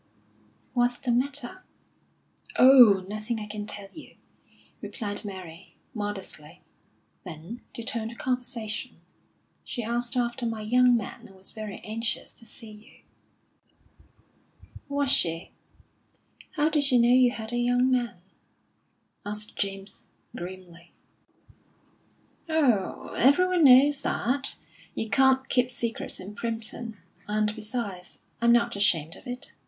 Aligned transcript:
"What's 0.73 0.97
the 0.97 1.11
matter?" 1.11 1.63
"Oh, 2.57 3.05
nothing 3.07 3.39
I 3.39 3.45
can 3.45 3.67
tell 3.67 3.89
you," 3.93 4.15
replied 4.81 5.23
Mary, 5.23 5.75
modestly. 5.93 6.61
Then, 7.23 7.61
to 7.75 7.83
turn 7.83 8.07
the 8.07 8.15
conversation: 8.15 9.01
"She 9.63 9.83
asked 9.83 10.17
after 10.17 10.47
my 10.47 10.61
young 10.61 10.97
man, 10.97 11.27
and 11.27 11.35
was 11.35 11.51
very 11.51 11.79
anxious 11.81 12.33
to 12.33 12.45
see 12.47 12.71
you." 12.71 13.01
"Was 14.89 15.11
she? 15.11 15.51
How 16.53 16.67
did 16.69 16.83
she 16.85 16.97
know 16.97 17.13
you 17.13 17.29
had 17.29 17.53
a 17.53 17.57
young 17.57 17.91
man?" 17.91 18.15
asked 19.23 19.55
James, 19.55 20.05
grimly. 20.35 20.93
"Oh, 22.49 23.09
everyone 23.13 23.65
knows 23.65 24.01
that! 24.01 24.57
You 24.95 25.11
can't 25.11 25.47
keep 25.47 25.69
secrets 25.69 26.19
in 26.19 26.33
Primpton. 26.33 26.97
And 27.27 27.55
besides, 27.55 28.17
I'm 28.41 28.51
not 28.51 28.75
ashamed 28.75 29.15
of 29.15 29.27
it. 29.27 29.53